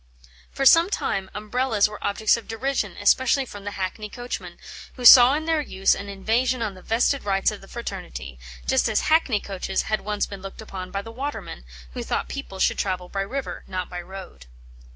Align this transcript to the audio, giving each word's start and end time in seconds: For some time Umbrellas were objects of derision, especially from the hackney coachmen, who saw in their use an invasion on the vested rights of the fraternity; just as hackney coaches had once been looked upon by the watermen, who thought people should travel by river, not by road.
For 0.51 0.65
some 0.65 0.89
time 0.89 1.29
Umbrellas 1.35 1.87
were 1.87 2.03
objects 2.03 2.35
of 2.35 2.47
derision, 2.47 2.97
especially 2.99 3.45
from 3.45 3.65
the 3.65 3.69
hackney 3.77 4.09
coachmen, 4.09 4.57
who 4.95 5.05
saw 5.05 5.35
in 5.35 5.45
their 5.45 5.61
use 5.61 5.93
an 5.93 6.09
invasion 6.09 6.63
on 6.63 6.73
the 6.73 6.81
vested 6.81 7.23
rights 7.23 7.51
of 7.51 7.61
the 7.61 7.67
fraternity; 7.67 8.39
just 8.65 8.89
as 8.89 9.01
hackney 9.01 9.39
coaches 9.39 9.83
had 9.83 10.01
once 10.01 10.25
been 10.25 10.41
looked 10.41 10.59
upon 10.59 10.89
by 10.89 11.03
the 11.03 11.11
watermen, 11.11 11.65
who 11.93 12.01
thought 12.01 12.29
people 12.29 12.57
should 12.57 12.79
travel 12.79 13.09
by 13.09 13.21
river, 13.21 13.63
not 13.67 13.91
by 13.91 14.01
road. 14.01 14.47